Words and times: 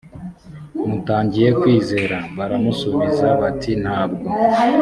mutangiye 0.87 1.49
kwizera 1.59 2.17
baramusubiza 2.37 3.27
bati 3.41 3.71
ntabwo 3.83 4.27